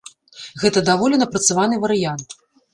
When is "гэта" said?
0.63-0.83